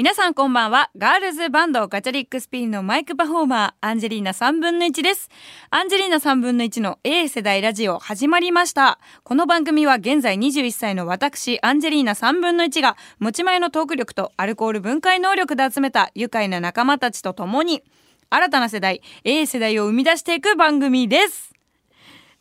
[0.00, 0.90] 皆さんこんばんは。
[0.96, 5.28] ガールズバンドガチャリックスピンのマイクパフォーマー、アンジェリーナ3分の1です。
[5.68, 8.98] アンジェリーナ3分の1の A 世代ラジオ始まりました。
[9.24, 17.82] この番組は現在21歳の私、アンジェリーナ3分の1が持ち前のトーク力とアルコール分解能力で集めた愉快な仲間たちと共に、
[18.30, 21.59] 新たな世代、A 世代を生み出していく番組です。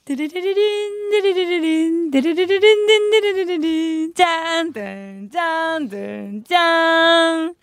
[0.10, 7.46] デレレレレン、デレレレレン、デレレレレン、デンデレレレレン、じゃん、ドン、じゃん、ドン、じゃん。
[7.46, 7.56] 今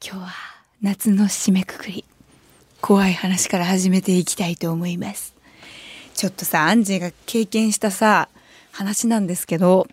[0.00, 0.32] 日は
[0.80, 2.06] 夏の締めくくり。
[2.80, 5.34] 怖い話から始めていきたいと思います。
[6.14, 8.30] ちょっとさ、アンジーが経験したさ、
[8.72, 9.86] 話なんですけど、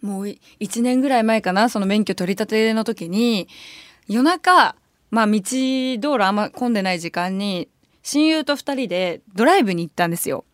[0.00, 3.48] もう1年ぐらい前かな、その免許取り立ての時に、
[4.06, 4.76] 夜中、
[5.10, 5.40] まあ道、
[5.98, 7.68] 道路あんま混んでない時間に、
[8.04, 10.44] 親友と2人でドライブに行ったんですよ。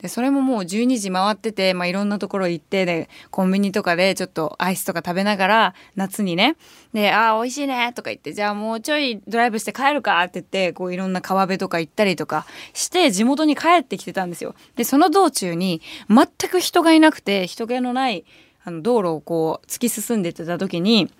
[0.00, 6.56] でそれももう12時回ってて、まあ、いろんなところ行ってでコンビニとかでちょっとアイスとか食べながら夏にね
[6.92, 14.54] で「あー美味しいね」とか言って「じゃあもうちょいドライブして帰るか」って言ってこういろんな川辺とか行ったりとかして地元に帰ってきてたんですよ。
[14.76, 18.24] でその道中に全く人がいなくて人気のない
[18.64, 21.10] あの道路をこう突き進んでってた時に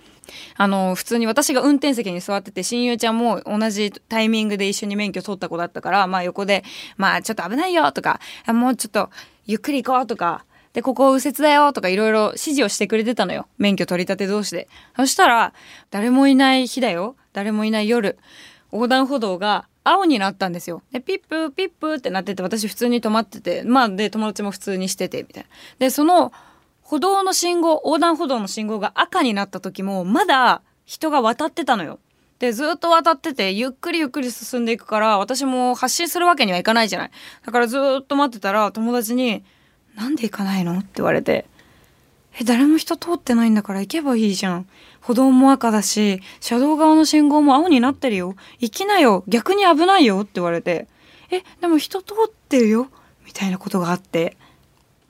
[0.56, 6.64] あの普通に私が運転席に座ってて親友ちゃんも同じタイミングで一緒に免許取った子だったからまあ横で
[6.96, 9.10] 「まあちょっと危ないよ」とか「もうちょっと
[9.46, 14.68] ゆっくり行こう」とか「でここ右折だよ」とかいろいろ指示をしてくれてたのよ免許取り立て同士で。
[14.96, 15.52] そしたら
[15.90, 18.18] 誰もいない日だよ誰もいない夜
[18.72, 20.82] 横断歩道が青になったんですよ。
[20.92, 25.48] でピップピップってなってて私普通に止まっててまあで友達も普通にしててみたいな。
[25.78, 26.32] でその
[26.88, 31.98] 歩道の信号横断歩道の信号が赤になった時もまだ人が渡ってたのよ。
[32.38, 37.10] でずっと渡っててゆっくりゆっくり進んでいくから私も発進するわけにはいかないじゃない。
[37.44, 39.44] だからずっと待ってたら友達に
[39.96, 41.44] 「なんで行かないの?」って言われて
[42.40, 44.66] 「え誰も人通ってないんだから行けばいいじゃん。
[45.02, 48.34] 歩道も赤だし車道側の信号も青になってるよ。
[48.60, 50.88] 行きなよ逆に危ないよ」って言われて
[51.30, 52.88] 「えでも人通ってるよ」
[53.26, 54.38] みたいなことがあって。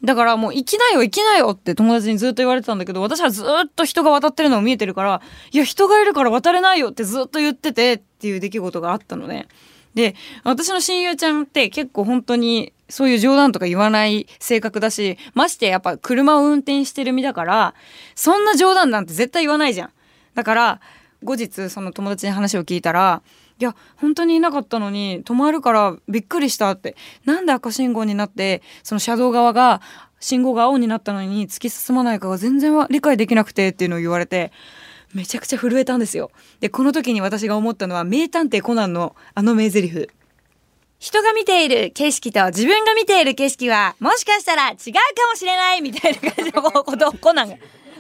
[0.03, 5.21] だからもう行きなよ行きなよって友達にずっと言われてたんだけど私はずっと人が渡ってるのを見えてるから
[5.51, 9.49] いや人がいるから渡れないよってずっと言っててっていう出来事があったのね。
[9.95, 10.15] で
[10.45, 17.75] 私の親友ちゃんって結構本当にそういう冗談とか言わない性格だしましてやっぱ車を運転してる身だから
[18.15, 19.91] そんな冗談なんて絶対言わないじゃん。
[20.35, 20.81] だから
[21.25, 23.23] 後日その友達に話を聞いたら
[23.61, 29.81] いや本当にいなかったのに止まるからびっくりしたってなんで赤信号になってその車道側が
[30.21, 34.53] 信号が青になったのに突き進まないかが全然は理解できなくてっていうのを言われて
[35.15, 36.31] めちゃくちゃ震えたんですよ。
[36.61, 40.09] でこの時に私が思ったのは名探偵コナンのあの名台詞。
[40.99, 47.57] 人が見ている景色と自分が見ている景色はもしかしたら違うかもしれないみたいな感じのことをコナンが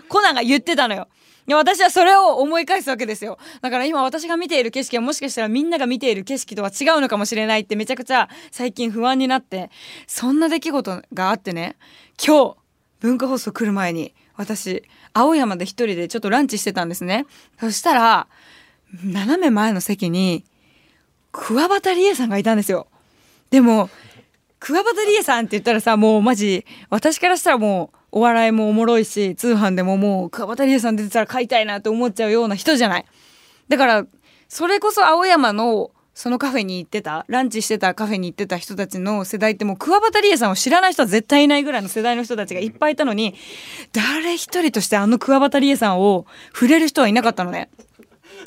[0.09, 1.09] コナンが言ってたのよ。
[1.49, 3.39] いや私はそれを思い返すわけですよ。
[3.63, 9.71] だから今私が見ている景色はもしかしたらみんなが見ている景色とは違うのかもしれないってめちゃくちゃ最近不安になって。
[10.07, 11.77] そんな出来事があってね。
[12.23, 12.57] 今日
[13.01, 14.83] 文化放送来る前に私
[15.15, 17.25] 青山で一人でちょっとランチしてたんですね。
[17.59, 18.29] そしたら
[19.03, 20.45] 斜め前の席に
[21.33, 22.89] 桑畑理恵さんがいたんですよ。
[23.49, 23.89] でも
[24.61, 33.05] 桑畑理恵さんって言ったらさもうマジ私からしたらもうお笑いもおもろいし通販でももう桑畑理恵さん出てたら買いたいなって思っちゃうような人じゃない
[33.69, 34.07] だから
[34.49, 43.37] それこそ青山のそのカフェに行ってたランチしてたカフェに行ってた人たちの世代ってもう桑畑理恵さんを知らない人は絶対いないぐらいの世代の人たちがいっぱいいたのに
[43.93, 47.71] 誰一人としてあの桑畑理恵さんを触れる人はいなかったのね。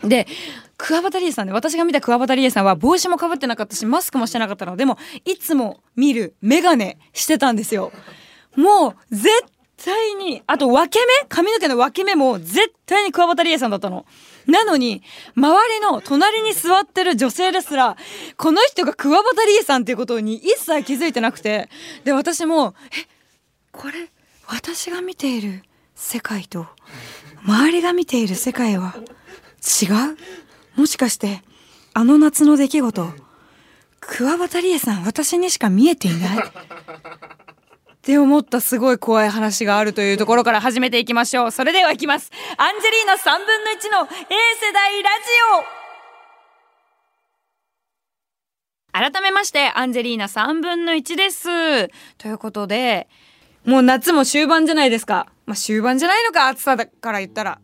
[0.04, 0.28] で
[0.76, 7.94] 桑畑理恵さんで私が見た桑畑理恵さんは帽子もかぶってなかったしマスクもしてなかったのでもいつも見る眼鏡してたんですよ。
[8.56, 9.30] もう絶
[9.84, 11.28] 対にあと分け目？
[11.28, 14.06] 髪の毛の分け目も絶対に桑畑理恵さんだったの。
[14.48, 15.04] なのに
[15.36, 17.96] 周りの隣に座ってる女性ですら
[18.38, 21.70] この人が桑畑理恵さんっていうことに一切気づいてなくて。
[22.04, 23.08] で私もえ
[23.72, 24.10] これ
[24.48, 25.64] 私が見ている
[25.96, 26.68] 世界と
[27.46, 28.96] 周りが見ている世界は
[29.82, 29.86] 違
[30.76, 30.80] う？
[30.80, 31.42] もしかして
[31.94, 33.08] あの夏の出来事
[34.00, 36.38] 桑畑理恵さん私にしか見えていない？
[38.02, 41.52] って思ったすごい怖い話があるというところから始めていきましょう。
[41.52, 42.32] それではいきます。
[42.58, 45.28] アンジェリーナ3分の1の A 世代ラジ
[48.98, 49.12] オ。
[49.14, 51.90] 改めましてアンジェリーナ3分の1です。
[52.18, 53.08] ということで
[53.66, 55.28] もう夏も終盤じゃないですか。
[55.46, 57.60] まあ終盤じゃないのか暑さだから言ったら。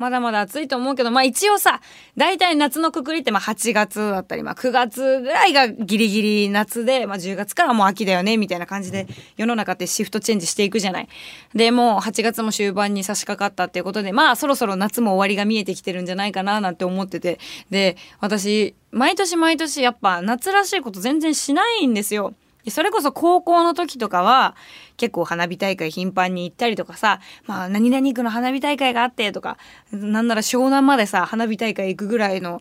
[0.00, 1.82] まだまだ暑いと思うけど、まあ一応さ、
[2.16, 9.06] 大体夏のくくりってまあ8月だったり、まあ9月ぐらいがギリギリ夏で、まあ10月からもう秋だよね、みたいな感じで
[9.36, 11.08] 世の中ってシフトチェンジしていくじゃない。
[11.54, 17.38] で、もう8月も終盤に差し掛かったっていうことで、まあそろそろ夏も終わりが見えてきてるんじゃないかななんて思ってて。
[17.68, 22.32] で、私、毎年毎年やっぱ夏らしいこと全然しないんですよ。
[22.68, 24.54] それこそ高校の時とかは
[24.96, 29.56] 結構花火大会頻繁に行ったりとかさ、まあ何々区の花火大会があってとか、
[29.92, 32.60] なんなら湘南までさ、花火大会行くぐらいの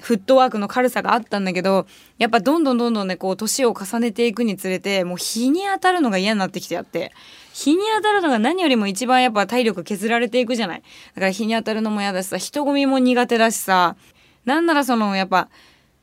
[0.00, 1.86] フットワークの軽さがあったんだけど、
[2.18, 7.12] やっぱどんどんどんどんね、こう年を重ねていくにつれて、もう日に当たるのが嫌になってきてやって。
[7.52, 10.82] 日に当たるのが何よりも一番やっぱ体力削られていくじゃない。
[11.14, 13.96] だから日に当たるのも嫌だしさ、人混みも苦手だしさ、
[14.44, 15.48] なんならそのやっぱ、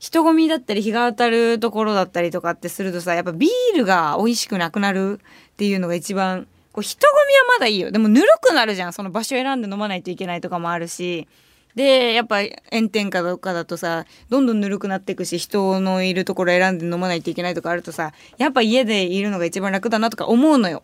[0.03, 5.21] 人混みだったり日が当たるところだったりとかってするとさやっぱビールが美味しくなくなる
[5.53, 7.89] っていうのが一番こう人混みはまだいいよ。
[7.89, 8.91] でもぬるくなるじゃん。
[8.91, 11.29] その場所選んで飲まないといけないとかもあるし。
[11.75, 20.83] でやっぱ炎天下とかだとさどんどんぬるくなっていくし人のいるところ選んで飲まないといけないとかあるとさやっぱ家でいるのが一番楽だなとか思うのよ。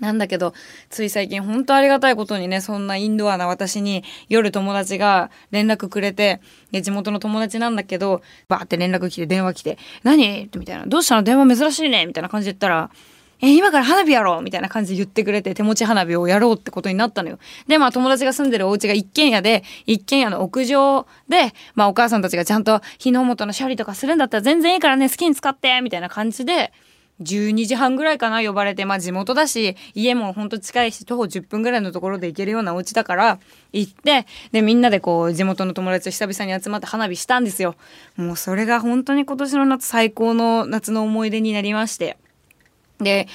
[0.00, 0.54] なんだけど、
[0.90, 6.40] つい最近本当ありがたいことにね、そんなインドアな私に夜友達が連絡くれて、
[6.72, 10.50] 地元の友達なんだけど、バーって連絡来て電話来て、何？
[10.56, 11.22] みたいな、どうしたの？
[11.22, 12.90] 電話珍しいねみたいな感じで言ったら、
[13.42, 17.38] え、今から花火やろうみたいな感じで言ってくれて、手持ち花火をやろうってことになったのよ。
[17.68, 26.72] で、まあ友達が住んでるお家が一軒家で、一軒家の屋上で、まあお母さんたちがちゃんと火の元の処理とかするんだったら全然いいからね、好きに使ってみたいな感じで、
[27.22, 33.38] 12時半ぐらいかな呼ばれて、まあ地元だし、家もほんと近いし、徒歩10分ぐらいのところで行けるようなお家だから、
[33.72, 37.74] 行って、で、みんなでこう、地元の友達と久々に集まって花火したんですよ。
[38.16, 42.18] もうそれが本当に今年の夏最高の夏の思い出になりまして。
[42.98, 43.28] で、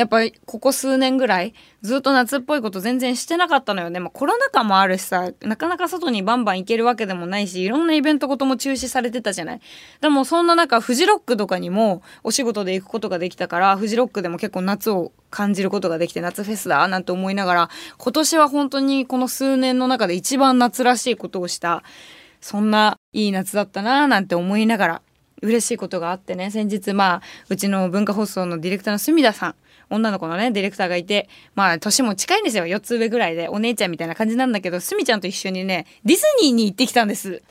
[0.00, 1.52] やっぱりここ数年ぐらい
[1.82, 4.00] ずっと夏っぽいこと全然してなかったのよね。
[4.00, 9.60] まあ、コロナ禍もあるしさ、なかなか外にバンバン行けるわけでもないし、いろんなイベントごとも中止されてたじゃない。
[10.00, 21.82] でもそんな中、フジロックとかにもお仕事で行くことができたから、フジロックでも結構夏を感じることができて、夏フェスだなんて思いながら、今年は本当にこの数年の中で一番夏らしいことをした、
[22.40, 25.02] そんないい夏だったななんて思いながら、
[25.42, 29.54] 嬉しいことがあってね、先日まあ、うちの文化放送のディレクターの隅田さん、
[29.90, 32.64] 女の子のね、ディレクターがいて、まあ、年も近いんですよ。
[32.64, 37.42] 4つ上ぐらいで、お姉ちゃんみたいな感じなんだけど、すみちゃんと一緒にね、ディズニーに行ってきたんです。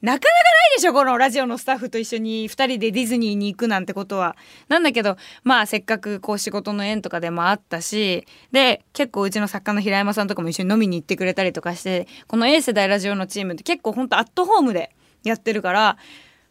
[0.00, 4.36] なかなかないでしょこのラジオのスタッフと一緒に2人でディズニーに行くなんてことは。
[4.68, 14.94] なんだけど、まあせっかくこう仕事の縁とかでもあったし、で、結構うちの作家の平山さんとかも一緒に飲みに行ってくれたりとかして、この A 世代ラジオのチームって結構ほんとアットホームで
[15.24, 15.96] やってるから、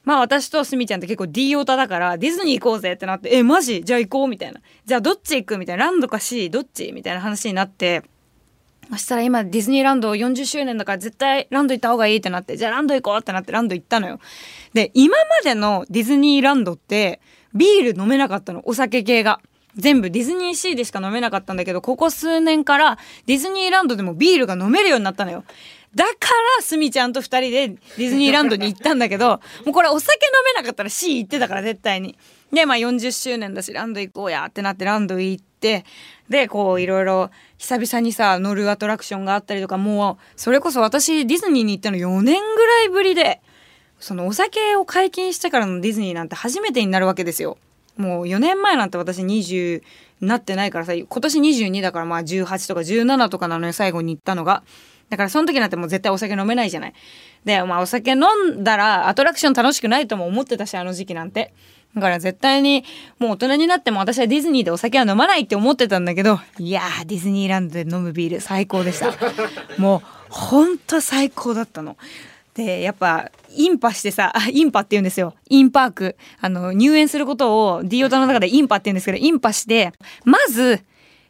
[0.07, 3.83] まあ私とすみちゃんって結構 D オタだからディズニー行こうぜってなって、え、マジ？
[3.83, 4.61] じゃあ行こうみたいな。
[4.85, 5.83] じゃあどっち行くみたいな。
[5.83, 6.93] ランドか C どっち？
[6.93, 8.03] みたいな話になって、
[8.89, 14.21] そしたら今ディズニーランド40周年だから絶対ランド行った方がいいってなって、じゃあランド行こうってなってランド行ったのよ。
[14.73, 17.19] で、今までのディズニーランドって
[17.53, 18.61] ビール飲めなかったの。
[18.63, 19.41] お酒系が。
[19.75, 25.43] 全部ディズニーシーでしか飲めなかったんだけど、ここ数年からディズニーランドでもビールが飲めるようになったのよ。
[25.97, 26.11] だか
[26.57, 32.15] らすみちゃんと2人でディズニーランドに行ったんだけど もうこれお酒飲めなかったら C 行ってたから絶対に。
[32.53, 35.85] でまあ40周年だしランド行こうやってなってランド行って
[36.29, 43.41] でこういろいろ久々にさ乗るアトラクションがあったりとかもうそれこそ私ディズニーに行ったの4年ぐらいぶりで
[43.99, 47.57] そのお酒を解禁してからのディズニーなんて初めてになるわけですよ。
[47.97, 49.81] もう4年前なんて私20
[50.21, 54.63] なってないからさ今年22だからまあ18とか17とかなのよ最後に行ったのが。
[55.09, 56.93] だからその時なんてもう絶対お酒飲めないじゃない。
[57.45, 58.21] で、まあお酒飲
[58.55, 61.53] んだらアトラクション楽しくないとも思ってたし、あの時期なんて。
[61.95, 62.83] だから絶対に
[63.17, 69.13] もう大人になっても私はディズニーでお酒は飲まないって思ってたんだけど、いやー、ディズニーランドで飲むビール最高でした。
[69.81, 71.97] もう、ほんと最高だったの。
[72.53, 75.33] で、やっぱ、インパしてさ、インパって言うんですよ。
[75.49, 76.15] インパーク。
[76.41, 80.81] あの、入園することを D オタの中でインパって言うんですけど、インパして、まず、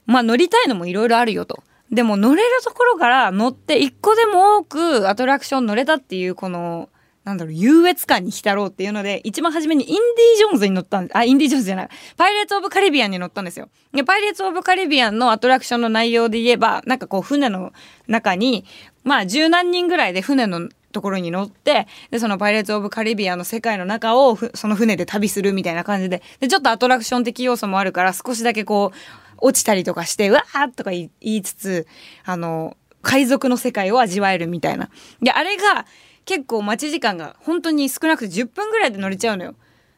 [0.05, 1.63] まあ乗りたいのもいろいろあるよと。
[1.91, 6.89] でも乗れるところから乗って一個でも多くアトラクション乗れたっていうこの
[7.27, 11.89] なんだろう、優越感に浸ろうっていうので、一番初めにインディ・ジョーンズに乗ったんあ、インディ・ジョーンズじゃない。
[12.15, 13.67] パイレーツ・オブ・カリビアンに乗ったんですよ。
[13.93, 17.73] で、パイレーツ・オブ・カリビアンのアトラクションの内容で言えば、なんかこう、船の
[18.07, 18.63] 中に、
[19.03, 28.97] まあ、十何人ぐらいで船のところに乗って、で、そのパイレーツ・オブ・カリビアンの世界の中を、その船で旅するみたいな感じで、で、ちょっとアトラクション的要素もあるから、少しだけこう、
[29.41, 31.87] 落ちたりとかして、うわーとか言いつつ、
[32.25, 34.89] あの、海賊の世界を味わえるみたいな。
[35.21, 35.85] で、あれが
[36.25, 39.55] 結構待ち時間が本当に少なくて10分ぐらいで乗れちゃうのよ。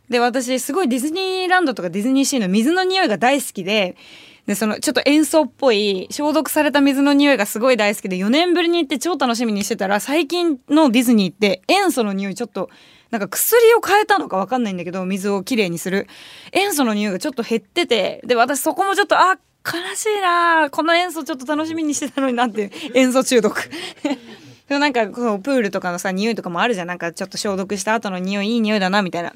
[0.09, 3.95] で、私すごいディズニーランドとかディズニーシーの水の匂いが大好きで、
[4.45, 12.69] で、そのちょっと塩素っぽい消毒された水の匂いがすごい大好きで4年ぶりに行って超楽しみにしてたら最近のディズニーって塩素の匂いちょっと
[13.11, 16.07] なんか薬を変えたのかわかんないんだけど水をきれいにする。
[16.51, 23.69] 塩素の匂いがちょっと減っててで私そこもちょっとあ悲しいなこの塩素ちょっと楽しみにしてたのになって塩素中毒。
[24.69, 26.87] なんかこうプールとかのさ匂いとかもあるじゃん。
[26.87, 29.33] なんかちょっと消毒した後の匂いいい匂いだなみたいな。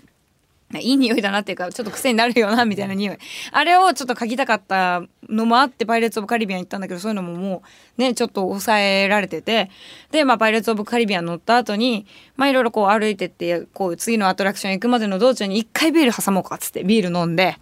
[0.80, 3.18] いい匂いだなっていうかちょっと癖になるよなみたいな匂い。
[3.52, 7.64] あれをちょっと嗅ぎたかったのもあってパイレーツ・オブ・カリビアン行ったんだけどそういうのもも
[7.98, 9.70] うねちょっと抑えられてて。
[10.12, 17.58] でまあパイレーツ・オブ・カリビアン乗った後にまあいろいろこう歩いてってこう次のアトラクション行くまでの道中に一回ビール挟もうかっつってビール飲んで。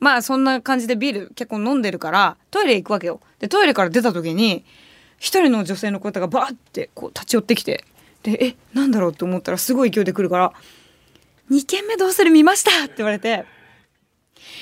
[0.00, 3.20] まあそんな感じでビール結構飲んでるからトイレ行くわけよ。
[3.38, 4.64] でトイレから出た時に
[5.18, 7.84] 一人の女性の方がバーってこう立ち寄ってきて。
[8.22, 10.52] でえなんだろうって思ったらすごい勢いで来るから
[11.50, 13.44] 2軒目どうする見ましたって言われて、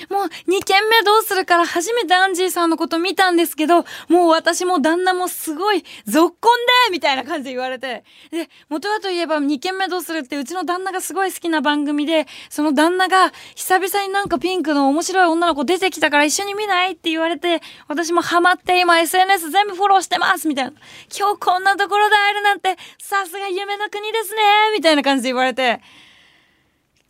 [0.09, 6.51] もう2軒目どうするから初めてアンジーさんのこと見たんですけど、もう私も旦那もすごい続婚
[6.87, 8.03] でみたいな感じで言われて。
[8.31, 20.71] で、元はといえば2軒目どうするってうちの旦那がすごい好きな番組で、その旦那が久々になんかピンクの面白い女の子出てきたから一緒に見ないって言われて、私もハマって今 SNS 全部フォローしてますみたいな。
[21.17, 24.41] 今日こんなところで会えるなんてさすが夢の国ですね
[24.73, 25.81] みたいな感じで言われて。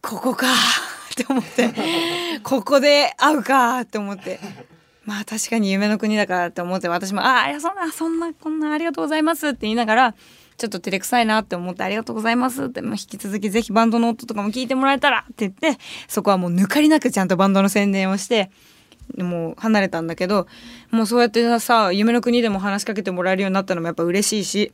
[0.02, 0.48] ここか。
[1.12, 1.74] って思って。
[2.44, 3.82] ここで会うか。
[3.82, 4.40] って思って。
[5.06, 6.88] まあ確かに夢の国だからって思って。
[6.88, 10.16] 私も「ああいやそんなそんなこんなありがとうございます」って言いながら
[10.58, 11.84] ちょっと照れくさいなって思って。
[11.84, 12.66] ありがとうございます。
[12.66, 15.26] って、まあ、引き続きぜひバンドの音とかも聞いてもらえたら。
[15.32, 18.52] って言ってそこはもう抜かりなくちゃんとバンドの宣伝をして。
[19.18, 20.46] もう離れたんだけど
[20.92, 24.72] もうそうやってさ夢の国でも話しかけてもらえるようになったのもやっぱ嬉しいし。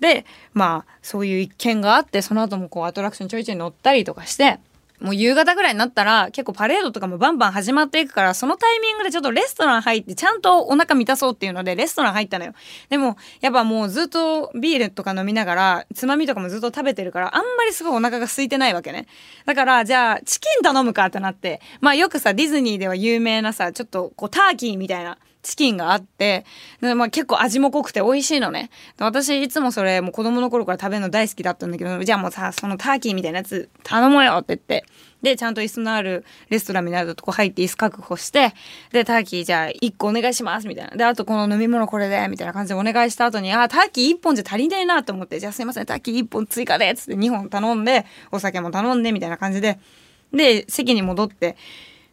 [0.00, 4.58] でまあそういう一件があってその後もこうアトラクションちょいちょい乗ったりとかして
[5.00, 12.52] もう夕方ぐらいになったら結構パレードとかもバンバン始まっていくからそのタイミングでちょっとレストラン入ってちゃんとお腹満たそうっていうのでレストラン入ったのよ。
[12.88, 19.06] でもやっぱもうずっとビールとか飲みながらつまみとかもずっと食べてるからあんまりすごいお腹が空いてないわけね。
[19.46, 26.44] だからじゃあチキン頼むかってなってまあよくさディズニーでは有名なさちょっとこうターキーみたいなチキンがあって、
[26.80, 28.70] まあ、結構味も濃くて美味しいのね。
[28.98, 34.84] 私いつもそれもう子供の頃から食べるの大好きだったんだけど、じゃあもうさ、そのターキーみたいなやつ頼もうよって言って。
[35.22, 38.54] で、ちゃんと椅子のあるレストランみたいなとこ入って椅子確保して、
[38.92, 40.96] で、ターキーじゃあ1個お願いしますみたいな。
[40.96, 49.80] で、あとこの飲み物これで、みたいな感じでお願いした後に、あ、ターキー1本じゃ足りねえなと思って、じゃあすいません、ターキー1本追加でっ、つって2本頼んで、お酒も頼んで、みたいな感じで、
[50.32, 51.56] で、席に戻って、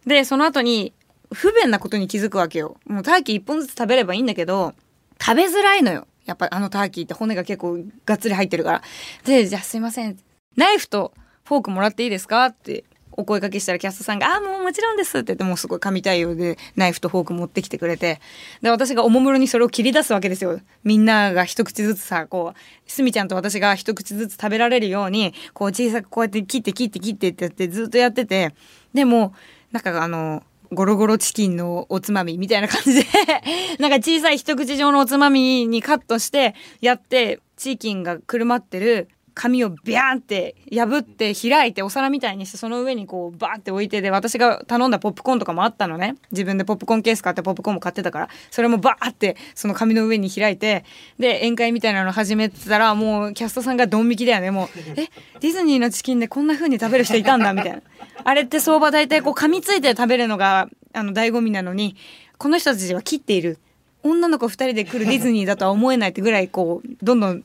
[0.07, 0.93] で、その後に、
[1.35, 2.77] 不便なことに気づくわけよ。
[2.85, 4.73] もうターキー1本ずつ食べればいいんだけど、
[5.21, 6.07] 食べづらいのよ。
[6.25, 8.81] やっぱあのターキーって骨が結構がっつり入ってるから。
[9.25, 10.17] で、じゃあすいません。
[10.55, 11.13] ナイフと
[11.43, 12.45] フォークもらっていいですか？
[12.47, 12.85] って
[13.17, 18.19] お声かけしたらキャストさんが「ああもうもちろんです」って言ってもうすごい神対応でナイフとフォーク持ってきてくれて
[18.61, 28.53] で私がおもむろにそれを切り出すわけですよみんなが一口ずつさこうすみちゃんと私が一口ずつ食べられるようにこう小さくこうやって切って切って切ってってやってずっとやってて
[28.93, 29.33] でも
[29.71, 30.43] なんかあの
[30.75, 33.05] ゴロゴロチキンのおつまみみたいな感じで
[33.79, 46.15] なんか小さい一口状のおつまみにカットしてやってチキンがくるまってる紙をビャーンって破って開いてお皿みたいにしてその上にこうバーって置いてで私が頼んだポップコーンとかもあったのね。
[46.31, 50.85] 自分でポップコーンケース買ってポップコーンも買ってたからそれもバーってその紙の上に開いて
[51.19, 54.51] で宴会みたいなの始めてたらもうキャストさんがドン引きだよね。
[54.51, 55.09] もう え
[55.41, 57.81] ディズニーのチキンでこんな風に食べる人いたんだみたいな。
[58.23, 61.97] あれって相場大体こう噛みついて食べるのがあの醍醐味なのに
[62.37, 63.59] この人たちは切っている。
[64.03, 67.41] 女の子2人で来るディズニーだとは思えないってぐらいこうどんどん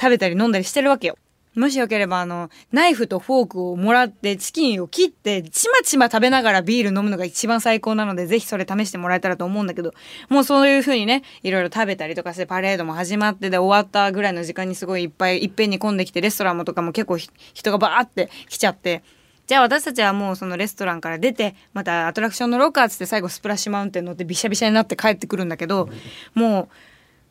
[0.00, 1.16] 食べたり飲んだりしてるわけよ。
[1.56, 9.92] もしよければあのナイフとフォークをもらってチキンを切ってちまちま食べながらビール飲むのが一番最高なのでぜひそれ試してもらえたらと思うんだけど
[10.28, 19.02] もうそういう風にねいろいろ食べたりとかしてパレードも始まってで終わったぐらいの時間にすごいいっぱいいっぺんに混んできてレストランもとかも結構人がバーって来ちゃって
[19.48, 25.88] じゃあ私たちはもうそのレストランから出てまたアトラクションのロッカーつって最後スプラッシュマウンテン乗ってびしゃびしゃになって帰ってくるんだけど
[26.34, 26.68] もう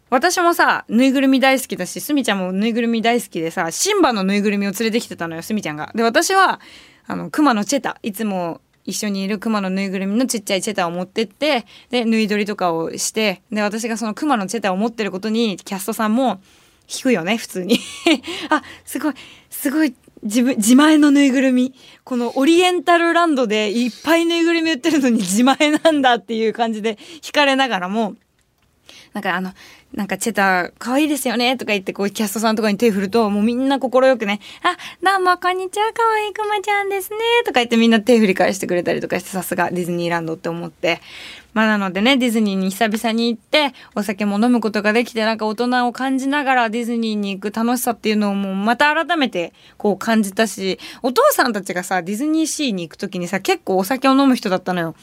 [0.10, 5.92] 私もさぬいぐるみ大好きだしすみちゃんもぬいぐるみ大好きでさシンバのぬいぐるみを連れてきてたのよすみちゃんが。
[5.94, 6.60] で私は
[7.06, 8.00] あのクマのチェタ。
[8.02, 16.42] いつも一緒にいるクマのぬいぐるみのちっちゃいチェタを持ってってで縫い取りとかをしてで私がそのクマのチェタを持ってることにキャストさんも
[16.92, 17.80] 引くよね普通に。
[18.50, 19.14] あすごい
[19.50, 21.76] すごい自分自前のぬいぐるみ。
[22.04, 28.16] このオリエンタルランドでいっぱいぬいぐるみ売ってるのに自前なんだっていう感じで惹かれながらも
[29.14, 29.54] なんかあの
[29.94, 41.02] なんかチェタ可愛いですよねとか言ってこうキャストさんとかに手振るともうみんな快くね「あどうもこんにちは可愛いクマちゃんですね」とか言ってみんな手振り返してくれたりとかしてさすがディズニーランドって思って。
[41.54, 54.96] まあなのでね、ディズニーに久々に行って、お酒も飲むことができて、なんか大人を感じながらディズニーに行く楽しさっていうのをもうまた改めてこう感じたし、お父さんたちがさ、ディズニーシーに行く時にさ、結構お酒を飲む人だったのよ。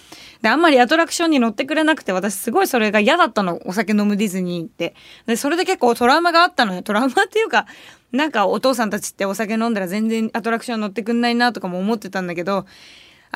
[0.43, 3.61] で、あんまりアトラクションに乗ってくれなくて、私すごいそれが嫌だったの。
[3.65, 4.95] お酒飲むディズニーって。
[5.27, 6.83] で、それで結構トラウマがあったのよ。
[6.83, 7.67] トラウマっていうか、
[8.13, 12.67] なんかお父さんたちってお酒飲んだら全然アトラクション乗ってくんないなとかも思ってたんだけど、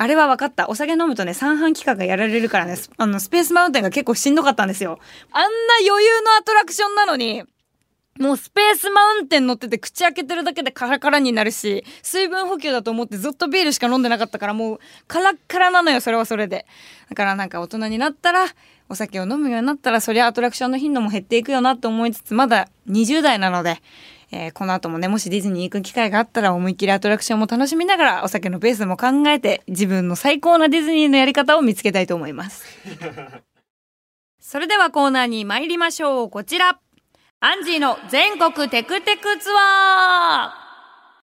[0.01, 0.67] あれは分かった。
[0.67, 4.97] お酒飲むとね、三半規管がやられるからね、あの、スペースマウンテンが結構しんどかったんですよ。
[5.31, 5.47] あんな
[5.87, 7.43] 余裕のアトラクションなのに、
[8.19, 16.65] もうスペースマウンテン乗ってて口開けてるだけでカラカラになるし、水分補給だと思ってずっとビールしか飲んでなかったからもうカラッカラなのよ、それはそれで。
[17.07, 18.47] だからなんか大人になったら、
[18.89, 23.83] お酒を飲むようになったら、そりゃアトラクションの頻度も減っていくよなと思いつつ、まだ20代なので、
[24.31, 32.65] えー、この後もね、もしディズニー行く機会があったら思いっきりアトラクションも楽しみながらお酒のペースも考えて自分の最高なディズニーのやり方を見つけたいと思います。
[34.39, 36.29] それではコーナーに参りましょう。
[36.29, 36.79] こちら。
[37.43, 40.61] アンジーの全国テクテクツアー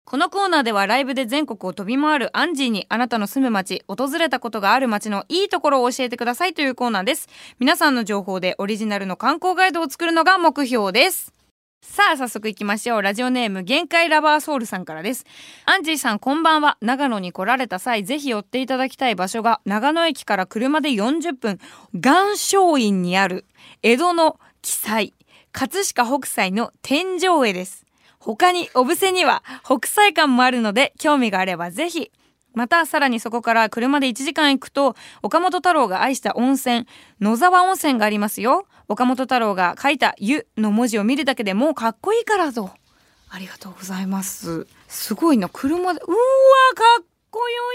[0.04, 7.28] このコーナーではライブで全国を飛び回るアンジーにあなたの住む街、訪れたことがある街のいいところを教えてくださいというコーナーです。
[7.58, 11.37] 皆さんの情報でオリジナルの観光ガイドを作るのが目標です。
[11.80, 13.02] さあ、早速行きましょう。
[13.02, 15.24] ラジオネーム、限界ラバーソウルさんからです。
[15.64, 16.76] アンジーさん、こんばんは。
[16.80, 21.58] 長野に来られた際、ぜひ寄っていただきたい場所が、長野駅から車で40分、
[21.94, 23.46] 岩松院にある、
[23.82, 25.14] 江戸の記載、
[25.52, 27.86] 葛飾北斎の天井絵です。
[28.18, 32.10] 他に、お布施には、北斎館もあるので、興味があればぜひ、
[32.58, 36.88] またさらにそこから車で1時間行くと岡本太郎が愛した温泉
[37.20, 38.66] 野沢温泉がありますよ。
[38.88, 42.74] 岡本太郎が書いた「湯」の文字を見るだけでもうかっこいいからぞ
[43.28, 44.66] ありがとうございます。
[44.88, 45.48] すごいな。
[45.48, 46.16] 車でうわ
[46.74, 47.72] かっこよ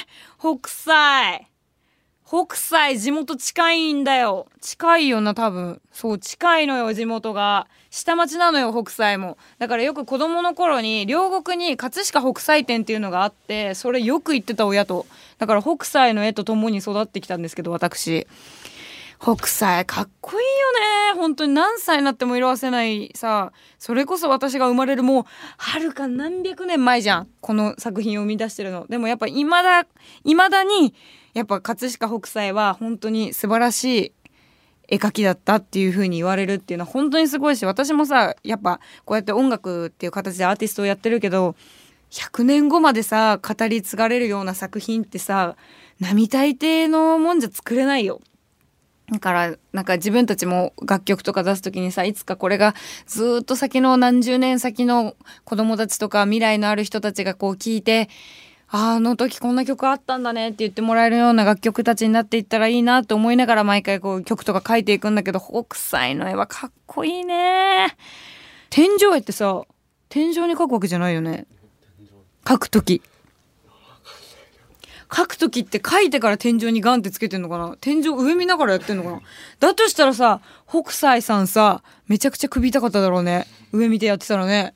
[0.00, 1.53] ね北斎。
[2.26, 4.46] 北斎地元近いんだよ。
[4.62, 5.82] 近いよな多分。
[5.92, 7.66] そう近いのよ地元が。
[7.90, 9.36] 下町なのよ北斎も。
[9.58, 15.04] だからよく子供の頃に両国に葛飾北斎店っていうのがあってそれよく行ってた親と。
[15.38, 18.26] だから北斎の絵と共に育ってきたんですけど私。
[19.20, 21.20] 北斎かっこいいよね。
[21.20, 23.52] 本当に何歳になっても色あせないさ。
[23.78, 25.24] それこそ私が生まれるもう
[25.56, 27.28] はるか何百年前じゃん。
[27.40, 28.86] この作品を生み出してるの。
[28.88, 29.86] でもやっぱいまだ
[30.24, 30.94] いまだに
[31.32, 34.12] やっぱ葛飾北斎は本当に素晴らしい
[34.88, 41.56] 絵描きだったっていう風に言われるっていうのは本当にすごいし私もさやっぱこうやって音楽っていう形でアーティストをやってるけど
[42.10, 45.56] 100年後までさ語り継がれるような作品ってさ
[46.00, 48.20] 並大抵のもんじゃ作れないよ。
[49.12, 52.74] だからなんか自分たちも楽曲とか出す時にさいつかこれが
[53.06, 55.14] ずっと先の何十年先の
[55.44, 58.08] 子供たちとか未来のある人たちがこう聞いて
[58.68, 67.96] あの時こんな曲あったんだねって言ってもらえるような楽曲たちになっていったらいいなと思いながら毎回こう曲とか書いていくんだけど北斎の絵はかっこいいね。
[68.70, 69.62] 天井絵ってさ
[70.08, 71.46] 天井に描くわけじゃないよね。
[72.44, 73.02] 描く時。
[75.12, 77.76] 書く時って書いてから天井にガンってつけてんのかな？
[77.80, 79.20] 天井上見ながらやってんのかな？
[79.60, 83.46] だとしたらさ北斎さんさめちゃくちゃ首痛かっただろうね。
[83.72, 84.74] 上見てやってたらね。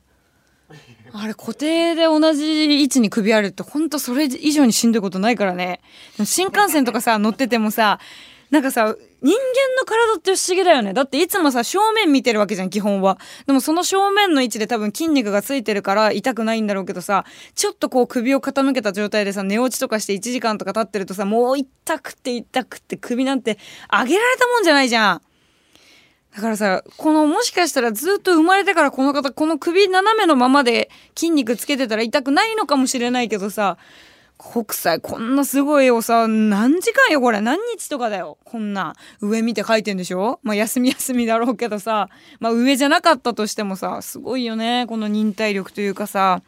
[1.12, 5.80] あれ固定で同じ位置に首あるってほんとそれ以上にしんどいことないからね。
[6.24, 7.98] 新幹線とかさ乗っててもさ
[8.50, 9.36] なんかさ人間
[9.78, 10.92] の体って不思議だよね。
[10.92, 13.18] だっていつもさ正面見てるわけじゃん基本は。
[13.46, 23.58] でもその正面の位置で多分筋肉がついてるから痛くないんだろうけどさちょっとこう首を傾けた状態でさ寝落ちとかして1時間とか経ってるとさもう痛くて痛くて首なんて
[23.90, 25.22] 上げられたもんじゃないじゃん。
[26.34, 33.76] だからさ、このもしかしたらずっと生まれてからこの方、この首斜めのままで筋肉つけてたら痛くないのかもしれないけどさ、
[34.38, 37.40] 北斎こんなすごい絵をさ何時間よこれ。
[37.40, 38.38] 何日とかだよ。
[38.44, 40.38] こんな上見て描いてんでしょ？
[40.44, 42.08] まあ休み休みだろうけどさ。
[42.38, 46.42] まあ上じゃなかったとしてもさすごいよねこの忍耐力というかさ。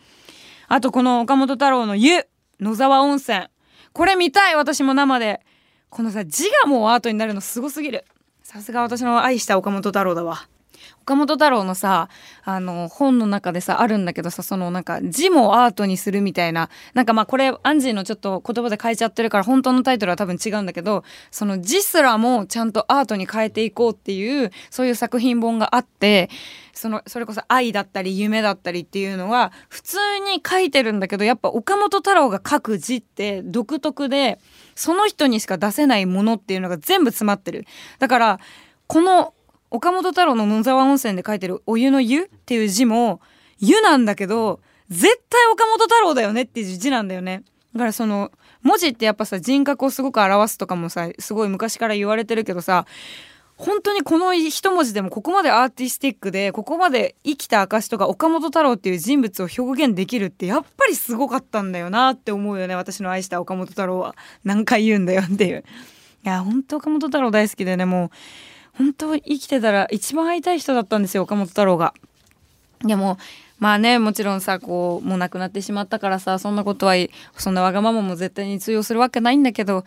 [0.69, 2.27] あとこの岡本太郎の湯
[2.61, 3.49] 野沢温泉。
[3.93, 5.41] これ見たい私も生で。
[5.89, 8.05] このさ字がもうアートになるのすごすぎる。
[8.45, 10.47] さすが私の愛した岡本太郎だわ。
[11.03, 12.09] 岡本太郎のさ
[12.45, 26.31] あの本の中でさあるんだけどさそのなんか字もアートにするみたいななんかまあこれアンジーのちょっと言葉で書いちゃってるから本当のタイトルは多分違うんだけどその字すらもちゃんとアートに変えていこうっていうそういう作品本があって
[26.73, 34.39] そのそれこそ愛だったり夢だったりっていうのは普通に書いてるんだけどやっぱ岡本太郎が書く字って独特で
[34.75, 37.67] その人にしか出せないものっていうのが全部詰まってる。
[37.99, 38.41] だから
[38.87, 39.35] この
[39.71, 43.21] 岡本太郎の野沢温泉で書いてるお湯の湯っていう字も
[43.59, 47.45] 湯なんだけど絶対岡本太郎だよねっていう字なんだよね。
[47.73, 52.85] だからその文字ってやっぱさ人格をすごく表すとかもさすごい昔から言われてるけどさ
[53.57, 64.17] 本当にこの一文字でもここまでアーティスティックでここまで生きた証とか岡本太郎っていう人物を表現できるってやっぱりすごかったんだよなって思うよね私の愛した岡本太郎は。
[64.45, 65.65] 何回言うんだよっていう。
[66.25, 68.11] いや本当岡本太郎大好きでねもう
[68.77, 71.95] 本当生きてたら一番会いたい人だったんですよ岡本太郎が。
[72.85, 73.19] でも
[73.59, 76.95] まあねもちろんさこうもう亡くなってしまったからさそんなことは
[77.37, 79.85] そんなわがままも絶対に通用するわけないんだけど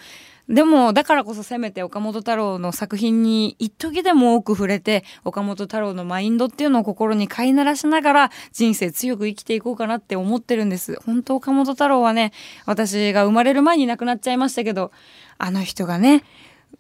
[0.48, 11.00] でもだからこそせめて岡本太郎の作品に一時でも多く触れて岡本太郎のマインドっていうのを心に飼いならしながら人生強く生きていこうかなって思ってるんです。
[11.06, 12.34] 本当岡本太郎はね
[12.66, 14.92] 私が生まれる前に亡くなっちゃいましたけど
[15.38, 16.24] あの人がね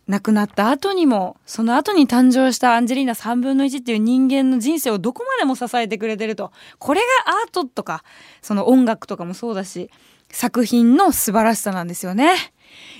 [0.08, 6.52] 亡くなった後にもその後に誕生したアンジェリーナ3分の1っていう人間の人生をどこまでも支えてくれてると。
[6.78, 8.04] これがアートとか
[8.42, 9.90] その音楽とかもそうだし
[10.30, 12.34] 作品の素晴らしさなんですよね。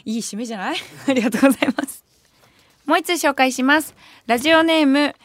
[0.06, 0.78] いい締めじゃない？
[1.08, 2.04] ありがとうございます。
[2.86, 3.96] もう一つ紹介します。
[4.28, 5.16] ラジオネーム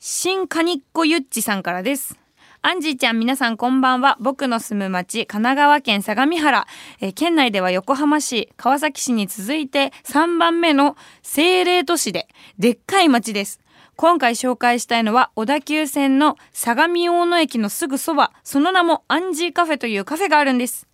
[0.00, 2.18] 新カニッコゆっちさんからです。
[2.66, 4.16] アンジーちゃん皆さんこんばんは。
[4.20, 6.66] 僕の住む町神奈川県相模原、
[6.98, 12.26] えー、県内では横浜市川崎市に続いて3番目の政令都市で
[12.58, 13.60] でっかい町です。
[13.96, 18.32] 今回紹介したいのは小田急線の相模大野駅のすぐそば。
[18.42, 20.88] その名もアンジーカフェというカフェがあるんです。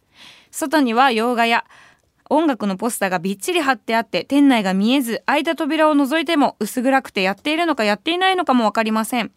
[0.51, 1.65] 外には洋画や
[2.29, 9.31] 音楽のポスターがびっちり貼ってあって店内が見えず開いた扉を覗いても薄暗くてやっているのかやっていないのかもわかりません。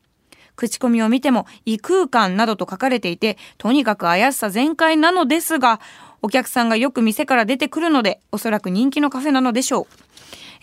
[0.55, 5.79] 口コミを見ても異空間などと書かれていて、とにかく怪しさ全開なのですが、
[6.21, 10.03] お客さんがよく店から出てくるので、おそらく人気のカフェなのでしょう。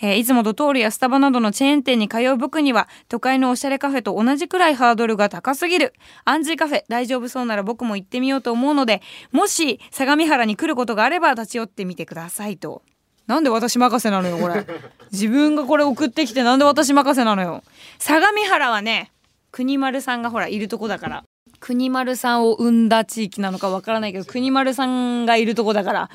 [0.02, 5.92] えー、いつもドトールやスタバなどのチェーン店に通う僕には、都会のおしゃれカフェと同じくらいハードルが高すぎる。
[6.24, 12.82] アンジーカフェ、大丈夫そうなら僕も行ってみようと思うので、もし相模原に来ることがあれば立ち寄ってみてくださいと。
[13.26, 14.66] なんで私任せなのよ、これ。
[15.12, 17.62] 自分がこれ送ってきてなんで私任せなのよ。
[17.98, 19.12] 相模原はね、
[19.50, 21.24] 国丸さんがほらいるとこだから。
[21.58, 26.10] 国丸さんを生んだ地域なのかわからないけど国丸さんがいるとこだから。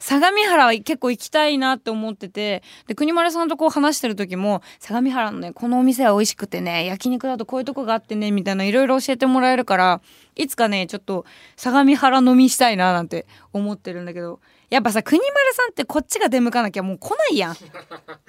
[0.00, 10.00] 相模原は結構行きたいなって思っててで国丸さんとこう話してる時も相模原のねこのお店は美味しくてね焼肉だとこういうとこがあってねみたいないろいろ教えてもらえるから
[10.36, 11.24] いつかねちょっと
[11.56, 14.38] 相模原飲みしたいななんて思ってるんだけど
[14.70, 17.56] やっぱさ国丸さんってこっちが出向かなきゃもう来ないやん。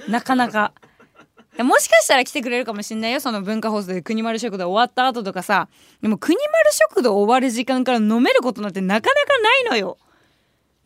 [0.09, 0.73] なかなか。
[1.63, 3.19] もしかしたら来てくれるかもしんないよ。
[3.19, 5.67] その文化放送で国丸食堂終わった後とかさ。
[6.01, 9.97] でも国丸食堂終わる時間から飲めることなんてなかなかないのよ。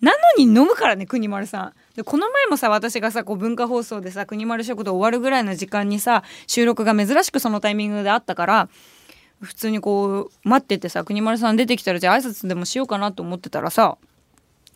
[0.01, 1.73] なのに飲むからね国丸さん。
[1.95, 8.69] でこの前もさ私がさこう文化放送でさ国丸食堂終わるぐらいの時間にさ収録が珍しくそのタイミングであったから
[9.41, 13.97] 普通にこう待っててさ国丸さん出てきたらじゃあ挨拶でもしようかなと思ってたらさ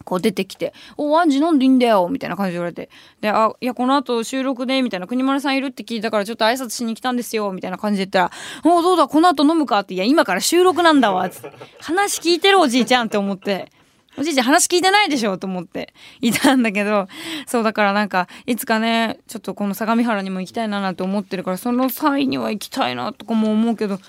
[0.03, 2.89] こう出てきて「おアンジ飲んでいいんだよ」みたいな感じで言われて
[3.21, 8.31] 「であいやこの後収録で」みたいな「国丸さんいるって聞いたからちょっと挨拶しに来たんですよ」みたいな感じで言ったら
[8.71, 13.71] 「おどうだこの後飲むか」って「いや今から収録なんだわ」つって話聞いてるおじいちゃんって思って。
[14.19, 15.93] おじいちゃん話聞いてないでしょと思って。
[16.21, 17.07] いたんだけど、
[17.45, 23.99] そうだからなんか、いつかね、ちょっとこの相模原にも行きたいななんて思ってるから、その際には行きたいなとかも思うけど、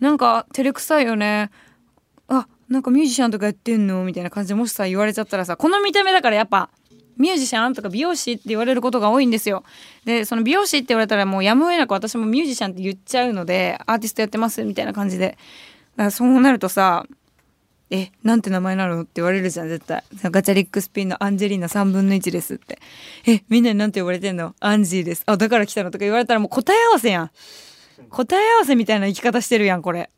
[0.00, 1.50] なんか照れくさいよね。
[2.28, 6.70] あ、なんかミュージシャンとかやってんのみたいな感じでもしさ言われちゃったらさこの見た目だからやっぱ
[7.16, 9.62] ミュージシャンとか美容師って言われることが多いんですよ。
[10.04, 15.28] で、その美容師って言われたらもうやむを得なく私もミュージシャンって言っちゃうので、アーティストやってますみたいな感じで。
[15.28, 17.06] だからそうなるとさ、
[17.90, 20.02] え、なんて名前なのって言われるじゃん、絶対。
[20.24, 22.80] ガチャリックスピンのアンジェリーナ3分の1ですって。
[23.28, 24.56] え、みんなになんて呼ばれてんの？
[24.58, 25.22] アンジーです。
[25.26, 27.30] あ、だから来たのとか言われたらもう答え合わせやん。
[28.10, 30.10] 答え合わせみたいな生き方してるやん、これ。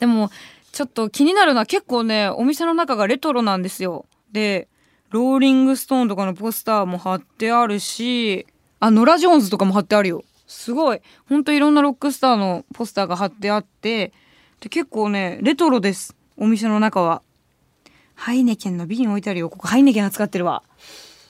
[0.00, 0.30] でも、
[0.72, 4.06] ちょっと気になるのは結構ねお店の中がレトロなんですよ。
[4.32, 4.68] で
[5.10, 8.46] ローリングストーンとかのポスターも貼ってあるし
[8.78, 10.22] あノラ・ジョーンズとかも貼ってあるよ。
[10.46, 11.00] すごい。
[11.28, 14.12] ほんといろんなロックスターのポスターが貼ってあって
[14.60, 16.16] で結構ねレトロです。
[16.36, 17.22] お店の中は。
[18.14, 19.48] ハイネケンの瓶置いてあるよ。
[19.48, 20.62] ここハイネケン扱ってるわ。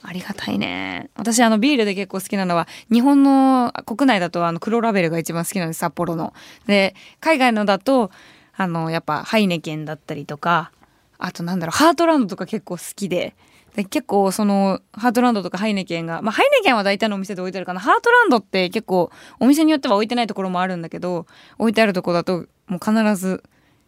[0.03, 1.09] ありがたいね。
[1.15, 6.33] 私あのビールで結構好きなのは日本の国内だとあの黒ラベルが一番好きなんです札幌の。
[6.67, 8.11] で海外のだと
[8.55, 10.71] あのやっぱハイネケンだったりとか
[11.17, 13.35] あとなんだろうハートランドとか結構好きで
[13.75, 17.79] で結構そのハートランドとかハイネケンがまあハイネケンは大体のお店で置いてあるかな。
[17.79, 21.25] ハートランドって結構お店によっては置いてないところもあるんだけど
[21.57, 23.43] 置いてあるとこだともう必ず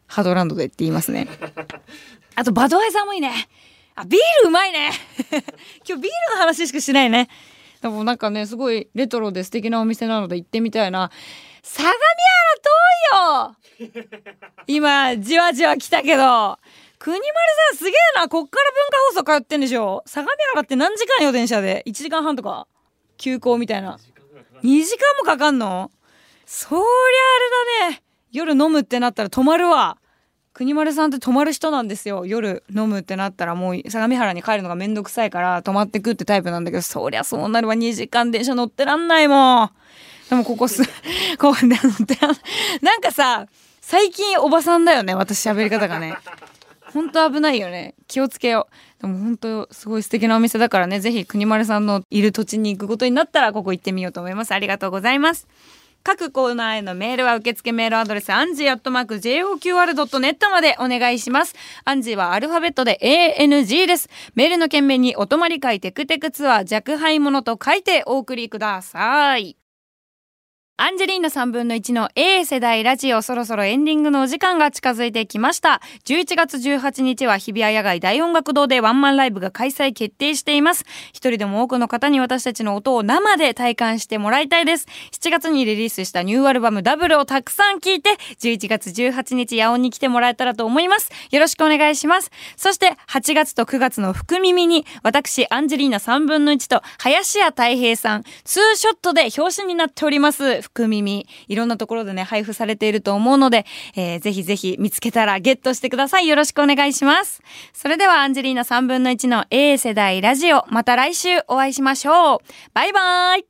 [0.07, 1.27] ハートランドでって言いますね。
[2.35, 3.33] あとバドワイザーもいいね。
[3.95, 4.91] あビールうまいね。
[5.87, 7.27] 今日ビールの話しかしないね。
[7.81, 11.11] でもなんかねすごいレトロで素敵なお店なので行ってみたいな
[11.65, 13.93] 相模原遠いよ。
[14.67, 16.59] 今じわじわ来たけど。
[16.99, 17.25] 国丸
[17.69, 18.27] さんすげえな。
[18.27, 20.03] こっから文化放送通ってんでしょ。
[20.05, 22.67] 相模原って何時間よ電車で？1時間半とか。
[23.17, 23.97] 急行みたいな。
[24.61, 25.89] 2時間もかかんの？
[26.45, 26.81] そりゃあ
[27.81, 28.03] れだね。
[28.31, 29.97] 夜飲むってなったら泊まるわ。
[30.53, 32.25] 国丸さんって泊まる人なんですよ。
[32.25, 37.73] 夜飲むってなったらもう相模原に帰るのがめんどくさいから泊まってくってタイプなんだけどそりゃそうなるわ。
[37.73, 39.71] 2時間電車乗ってらんないもん。
[40.29, 40.83] でもここす
[41.39, 43.47] こうなんかさ
[43.81, 46.15] 最近おばさんだよね私喋り方がね
[46.93, 48.67] ほんと危ないよね気をつけよ
[48.99, 55.47] うでも本当すごい素敵なお店だからねぜひ邦丸さんのいる土地に行くことになったらここ行ってみようと思いますありがとうございます
[56.03, 61.55] 各コーナーへのメールは受付メールアドレスアンジーアットマーク JOQR.net までお願いします。
[61.85, 64.09] アンジーはアルファベットで ANG です。
[64.35, 69.55] メールの件名にお泊まり会テクテクツアー弱敗者と書いてお送りください。
[70.75, 75.81] アンジェリーナ3分の1の A 世代ラジオそろそろエンディングのお時間が近づいてきました。
[76.05, 80.83] 11月18日は日比谷野外大音楽堂でワンマンライブが開催決定しています。
[81.09, 84.87] 一人でも多くの方に私たちの音を生で体感してもらいたいです。
[85.11, 91.11] 7月にリリースしたニューアルバムダブルをたくさん聴いて、11月18日野音に来てもらえたらと思います。
[91.29, 92.31] よろしくお願いします。
[92.57, 100.62] そして8月と9月の福耳に私アンジェリーナ3分の1と林家太平さん、ツーショットで表紙になっております。
[100.63, 106.27] 福耳いろんなところでね配布されていると思うので、えー、ぜひぜひ見つけたらゲットしてください。
[106.27, 107.41] よろしくお願いします。
[107.73, 112.39] それではアンジェリーナ3分の1の A 世代ラジオまた来週お会いしましょう。
[112.73, 113.45] バイバーイ。